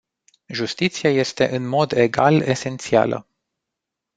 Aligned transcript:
Justiția 0.47 1.09
este 1.09 1.55
în 1.55 1.67
mod 1.67 1.91
egal 1.91 2.41
esențială. 2.41 3.27